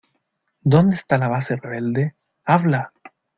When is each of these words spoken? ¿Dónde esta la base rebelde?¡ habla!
¿Dónde 0.61 0.95
esta 0.95 1.19
la 1.19 1.27
base 1.27 1.57
rebelde?¡ 1.57 2.15
habla! 2.43 2.91